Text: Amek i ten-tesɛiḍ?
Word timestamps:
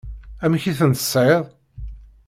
Amek 0.43 0.63
i 0.71 0.73
ten-tesɛiḍ? 0.79 1.45